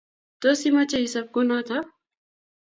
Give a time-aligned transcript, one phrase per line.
[0.45, 1.77] Tos, imache isob kunoto?